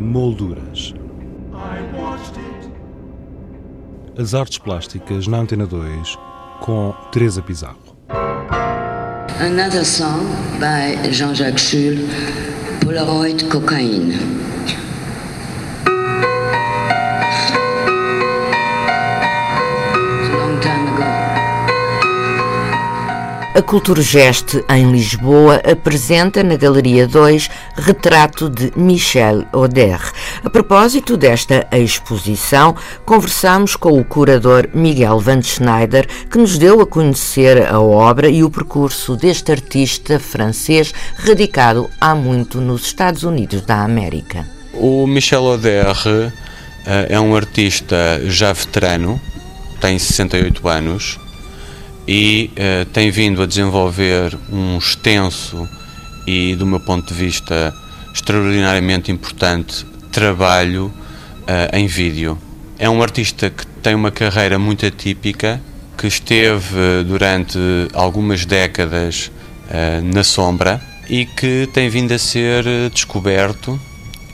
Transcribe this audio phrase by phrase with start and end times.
[0.00, 0.94] Molduras.
[4.18, 6.18] As artes plásticas na Antena 2
[6.60, 7.96] com Teresa Pizarro.
[9.40, 10.24] Another song
[10.58, 11.98] by Jean-Jacques Schul,
[12.82, 14.39] Polaroid Cocaine.
[23.60, 30.00] A Cultura Geste, em Lisboa, apresenta na Galeria 2 retrato de Michel Oder.
[30.42, 32.74] A propósito desta exposição,
[33.04, 38.42] conversamos com o curador Miguel Van Schneider, que nos deu a conhecer a obra e
[38.42, 44.46] o percurso deste artista francês radicado há muito nos Estados Unidos da América.
[44.72, 45.94] O Michel Oder
[46.86, 49.20] eh, é um artista já veterano,
[49.78, 51.20] tem 68 anos
[52.12, 55.68] e uh, tem vindo a desenvolver um extenso
[56.26, 57.72] e, do meu ponto de vista,
[58.12, 62.36] extraordinariamente importante trabalho uh, em vídeo.
[62.80, 65.62] É um artista que tem uma carreira muito atípica,
[65.96, 67.56] que esteve durante
[67.94, 69.30] algumas décadas
[69.66, 73.80] uh, na sombra e que tem vindo a ser descoberto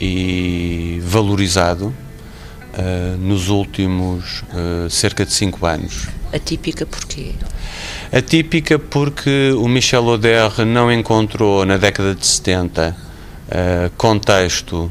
[0.00, 6.06] e valorizado uh, nos últimos uh, cerca de 5 anos.
[6.34, 7.32] Atípica porquê?
[8.12, 12.96] Atípica porque o Michel Oder não encontrou na década de 70
[13.46, 14.90] uh, contexto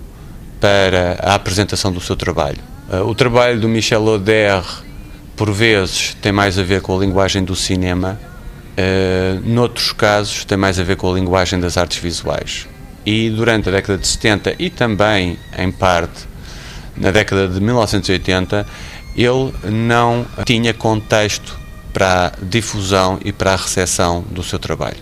[0.59, 2.59] para a apresentação do seu trabalho.
[3.05, 4.63] o trabalho do Michel Oder,
[5.35, 8.17] por vezes, tem mais a ver com a linguagem do cinema,
[8.77, 12.67] uh, noutros casos, tem mais a ver com a linguagem das artes visuais.
[13.05, 16.25] E durante a década de 70 e também, em parte,
[16.95, 18.65] na década de 1980,
[19.15, 21.59] ele não tinha contexto
[21.93, 24.97] para a difusão e para a recepção do seu trabalho.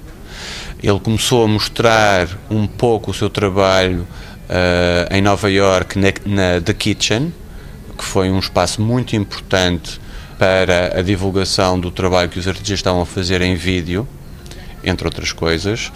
[0.83, 6.61] Ele começou a mostrar um pouco o seu trabalho uh, em Nova York na, na
[6.61, 7.33] The Kitchen,
[7.97, 10.01] que foi um espaço muito importante
[10.37, 14.07] para a divulgação do trabalho que os artistas estavam a fazer em vídeo,
[14.83, 15.91] entre outras coisas.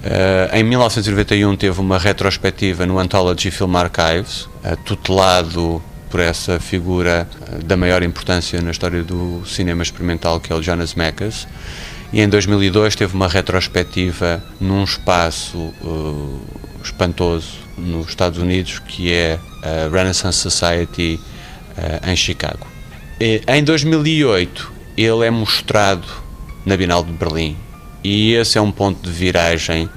[0.00, 7.28] Uh, em 1991 teve uma retrospectiva no Anthology Film Archives, uh, tutelado por essa figura
[7.40, 11.46] uh, da maior importância na história do cinema experimental, que é o Jonas Mekas.
[12.12, 15.72] E em 2002 teve uma retrospectiva num espaço
[16.82, 21.20] espantoso nos Estados Unidos, que é a Renaissance Society
[22.04, 22.66] em Chicago.
[23.20, 26.06] E, em 2008 ele é mostrado
[26.66, 27.56] na Bienal de Berlim
[28.02, 29.88] e esse é um ponto de viragem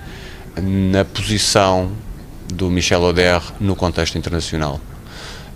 [0.61, 1.91] na posição
[2.53, 4.79] do Michel Oder no contexto internacional.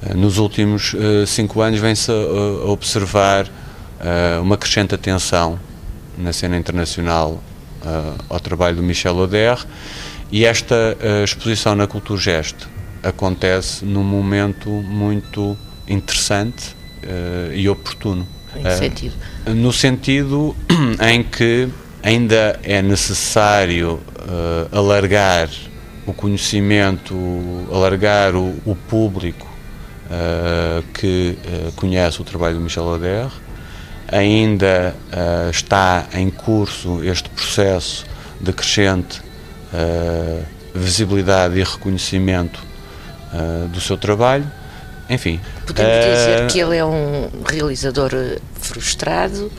[0.01, 5.59] Eh, nos últimos uh, cinco anos vem-se a, observar uh, uma crescente atenção
[6.17, 7.41] na cena internacional
[8.27, 9.57] ao trabalho do Michel Oder
[10.29, 12.67] e esta exposição na Cultura Gesto
[13.01, 15.55] acontece num momento muito
[15.87, 16.75] interessante
[17.53, 18.27] e oportuno.
[18.53, 19.15] Em que sentido?
[19.45, 20.55] No sentido
[21.07, 21.69] em que
[22.03, 24.01] ainda é necessário
[24.71, 25.49] alargar
[26.05, 27.15] o conhecimento,
[27.71, 29.46] alargar o, o público
[30.93, 33.29] que uh, conhece o trabalho do Michel Oder.
[34.09, 34.95] Ainda
[35.51, 38.05] está em curso este processo
[38.39, 39.21] de crescente
[40.73, 42.57] visibilidade e reconhecimento
[43.69, 44.49] do seu trabalho.
[45.09, 45.41] Enfim.
[45.65, 48.11] Podemos dizer que ele é um realizador
[48.53, 49.51] frustrado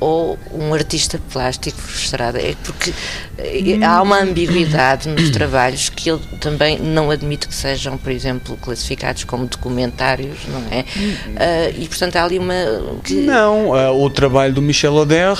[0.00, 2.38] ou um artista plástico frustrado.
[2.38, 2.92] É porque
[3.38, 8.56] eh, há uma ambiguidade nos trabalhos que ele também não admite que sejam, por exemplo,
[8.56, 10.80] classificados como documentários, não é?
[10.80, 12.54] Uh, e portanto há ali uma.
[13.02, 13.14] Que...
[13.14, 15.38] Não, uh, o trabalho do Michel Oder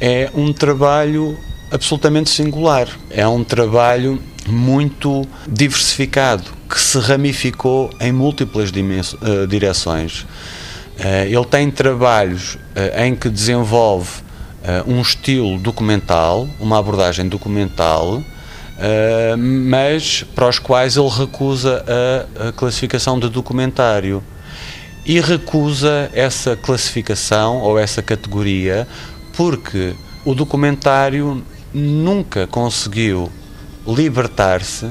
[0.00, 1.38] é um trabalho
[1.70, 2.88] absolutamente singular.
[3.10, 10.26] É um trabalho muito diversificado que se ramificou em múltiplas uh, direções.
[11.02, 14.10] Eh, ele tem trabalhos eh, em que desenvolve
[14.62, 18.22] eh, um estilo documental, uma abordagem documental,
[19.36, 21.84] mas para os quais ele recusa
[22.48, 24.22] a classificação de documentário.
[25.04, 28.88] E recusa essa classificação ou essa categoria
[29.36, 29.92] porque
[30.24, 33.30] o documentário nunca conseguiu
[33.86, 34.86] libertar-se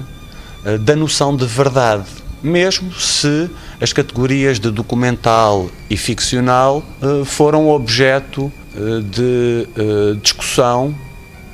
[0.81, 2.05] da noção de verdade
[2.41, 3.49] mesmo se
[3.81, 10.93] as categorias de documental e ficcional uh, foram objeto uh, de uh, discussão,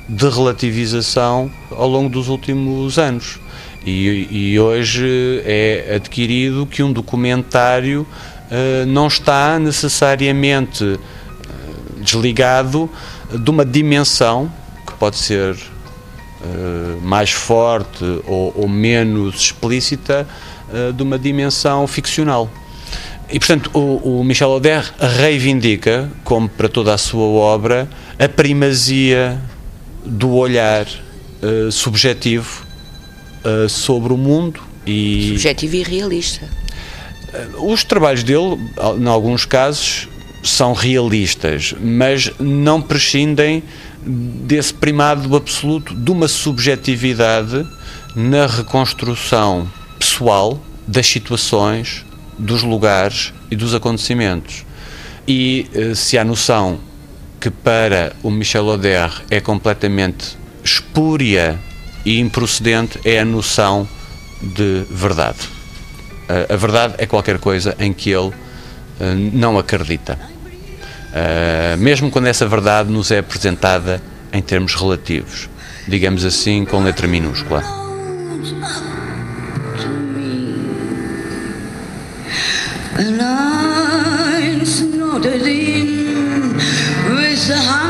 [0.08, 3.38] de relativização ao longo dos últimos anos.
[3.84, 8.06] E, e hoje é adquirido que um documentário
[8.88, 10.98] não está necessariamente
[12.00, 12.90] desligado
[13.32, 14.50] de uma dimensão
[14.86, 15.56] que pode ser
[16.40, 20.26] uh, mais forte ou, ou menos explícita
[20.68, 22.50] uh, de uma dimensão ficcional.
[23.28, 27.88] E, portanto, o, o Michel Oder reivindica, como para toda a sua obra,
[28.18, 29.40] a primazia
[30.04, 32.64] do olhar uh, subjetivo
[33.44, 34.60] uh, sobre o mundo.
[34.86, 36.48] E subjetivo e realista.
[37.58, 38.56] Uh, os trabalhos dele,
[38.98, 40.08] em alguns casos,
[40.42, 43.62] são realistas, mas não prescindem
[44.06, 47.66] desse primado absoluto de uma subjetividade
[48.14, 52.04] na reconstrução pessoal das situações,
[52.38, 54.64] dos lugares e dos acontecimentos.
[55.26, 56.78] E eh, se há noção
[57.40, 61.58] que para o Michel Oder é completamente espúria
[62.04, 63.88] e improcedente, é a noção
[64.40, 65.38] de verdade.
[66.48, 68.32] A verdade é qualquer coisa em que ele
[69.32, 70.18] não acredita.
[71.12, 74.02] Uh, mesmo quando essa verdade nos é apresentada
[74.32, 75.48] em termos relativos,
[75.88, 77.62] digamos assim, com letra minúscula.
[87.46, 87.85] with a hundred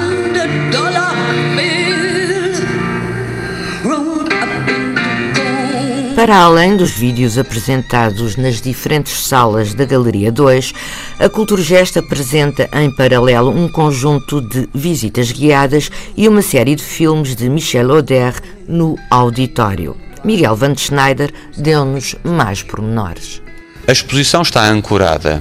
[6.26, 10.72] Para além dos vídeos apresentados nas diferentes salas da Galeria 2,
[11.20, 17.36] a Culturgest apresenta em paralelo um conjunto de visitas guiadas e uma série de filmes
[17.36, 18.34] de Michel Oder
[18.66, 19.96] no auditório.
[20.24, 23.40] Miguel Van Schneider deu-nos mais pormenores.
[23.86, 25.40] A exposição está ancorada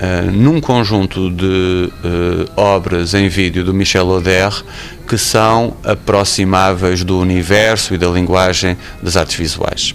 [0.00, 4.54] uh, num conjunto de uh, obras em vídeo do Michel Oder
[5.06, 9.94] que são aproximáveis do universo e da linguagem das artes visuais.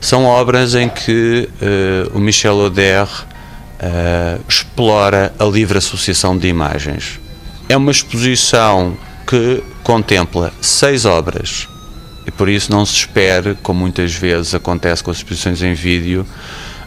[0.00, 7.20] São obras em que uh, o Michel Oder uh, explora a livre associação de imagens.
[7.68, 8.96] É uma exposição
[9.26, 11.68] que contempla seis obras
[12.26, 16.26] e por isso não se espere, como muitas vezes acontece com as exposições em vídeo,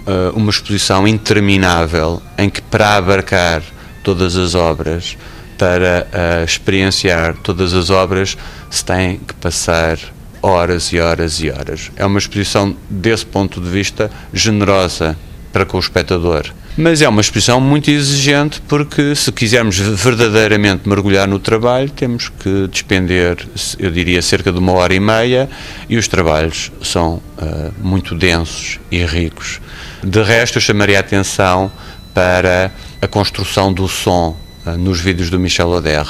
[0.05, 3.61] uh, uma exposição interminável em que para abarcar
[4.03, 5.17] todas as obras,
[5.57, 6.07] para
[6.45, 8.37] experienciar todas as obras,
[8.69, 9.97] se tem que passar
[10.41, 11.91] horas e horas e horas.
[11.95, 15.17] É uma exposição, desse ponto de vista, generosa
[15.51, 16.51] para com o espectador.
[16.77, 22.67] Mas é uma exposição muito exigente porque, se quisermos verdadeiramente mergulhar no trabalho, temos que
[22.67, 23.45] despender,
[23.77, 25.49] eu diria, cerca de uma hora e meia
[25.89, 29.59] e os trabalhos são uh, muito densos e ricos.
[30.01, 31.69] De resto, eu chamaria a atenção
[32.13, 32.71] para
[33.01, 36.05] a construção do som uh, nos vídeos do Michel Oder.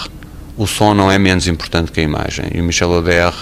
[0.55, 3.33] O som não é menos importante que a imagem e o Michel Oder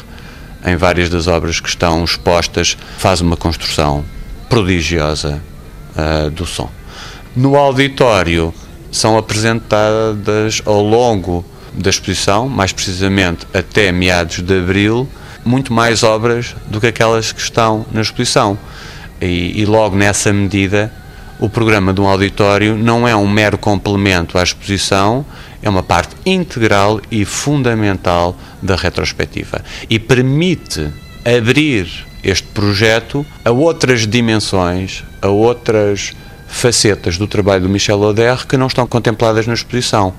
[0.67, 4.03] em várias das obras que estão expostas, faz uma construção
[4.49, 5.41] prodigiosa
[5.95, 6.69] uh, do som.
[7.35, 8.53] No auditório
[8.91, 15.07] são apresentadas ao longo da exposição, mais precisamente até meados de abril,
[15.45, 18.57] muito mais obras do que aquelas que estão na exposição.
[19.21, 20.91] E, e logo nessa medida,
[21.39, 25.25] o programa de um auditório não é um mero complemento à exposição,
[25.67, 30.89] é uma parte integral e fundamental da retrospectiva e permite
[31.25, 31.87] abrir
[32.23, 36.13] este projeto a outras dimensões, a outras
[36.47, 40.13] facetas do trabalho do Michel Oder que não estão contempladas na exposição.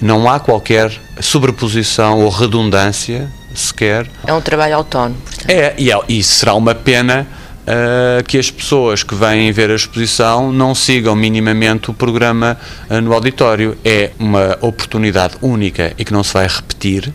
[0.00, 4.06] Não há qualquer sobreposição ou redundância sequer.
[4.26, 5.16] É um trabalho autónomo.
[5.24, 5.50] Portanto.
[5.50, 7.26] É, e, é, e será uma pena
[7.66, 13.00] uh, que as pessoas que vêm ver a exposição não sigam minimamente o programa uh,
[13.00, 13.76] no auditório.
[13.84, 17.12] É uma oportunidade única e que não se vai repetir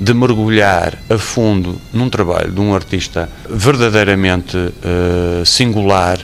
[0.00, 6.18] de mergulhar a fundo num trabalho de um artista verdadeiramente uh, singular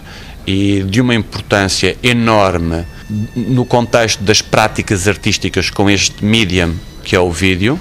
[0.47, 2.87] e de uma importância enorme
[3.35, 6.75] no contexto das práticas artísticas com este medium
[7.05, 7.79] que é o vídeo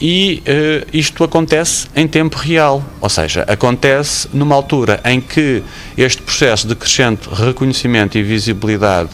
[0.00, 5.62] e uh, isto acontece em tempo real, ou seja, acontece numa altura em que
[5.96, 9.10] este processo de crescente reconhecimento e visibilidade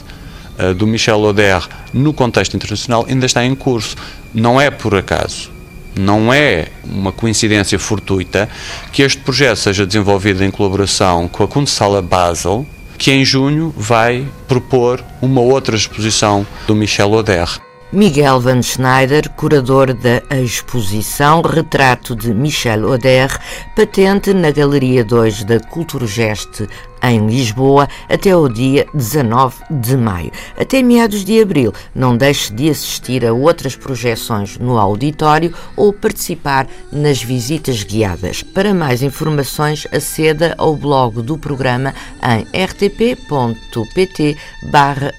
[0.58, 3.96] uh, do Michel Oder no contexto internacional ainda está em curso.
[4.32, 5.50] Não é por acaso,
[5.94, 8.48] não é uma coincidência fortuita
[8.92, 14.26] que este projeto seja desenvolvido em colaboração com a Kunsthalle Basel, que em junho vai
[14.46, 17.69] propor uma outra exposição do Michel Oder.
[17.92, 23.36] Miguel Van Schneider, curador da exposição Retrato de Michel Oder,
[23.74, 26.68] patente na Galeria 2 da Culturgest
[27.02, 30.30] em Lisboa até o dia 19 de maio.
[30.58, 36.66] Até meados de abril, não deixe de assistir a outras projeções no auditório ou participar
[36.92, 38.42] nas visitas guiadas.
[38.42, 44.36] Para mais informações, aceda ao blog do programa em rtp.pt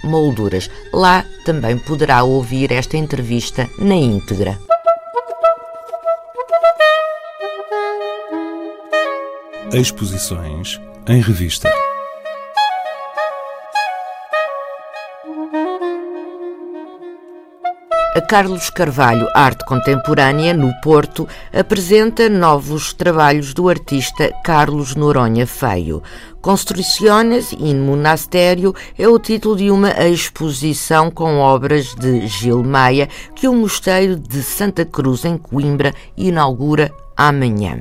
[0.04, 0.70] molduras.
[0.94, 4.58] Lá também poderá ouvir esta entrevista na íntegra.
[9.74, 11.70] Exposições em revista.
[18.14, 26.04] A Carlos Carvalho Arte Contemporânea, no Porto, apresenta novos trabalhos do artista Carlos Noronha Feio.
[26.42, 33.48] Construções in Monastério é o título de uma exposição com obras de Gil Maia que
[33.48, 36.92] o Mosteiro de Santa Cruz, em Coimbra, inaugura
[37.22, 37.80] amanhã.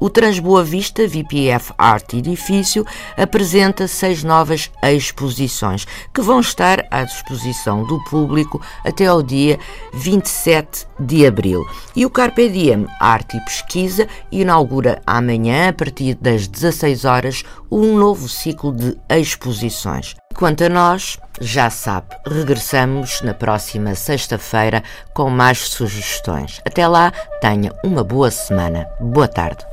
[0.00, 7.84] O Transboa Vista VPF Art Edifício apresenta seis novas exposições que vão estar à disposição
[7.84, 9.58] do público até ao dia
[9.92, 11.66] 27 de abril.
[11.94, 17.94] E o Carpe Diem Arte e Pesquisa inaugura amanhã, a partir das 16 horas, um
[17.98, 20.14] novo ciclo de exposições.
[20.38, 26.60] Quanto a nós, já sabe, regressamos na próxima sexta-feira com mais sugestões.
[26.64, 28.88] Até lá, tenha uma boa semana.
[29.00, 29.66] Boa tarde.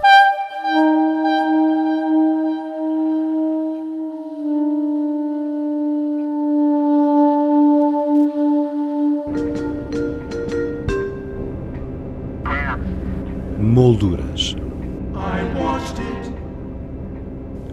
[13.59, 14.55] Molduras.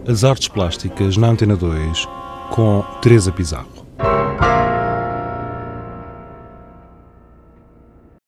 [0.07, 2.22] As artes plásticas na Antena 2
[2.53, 3.82] com Teresa Pizarro.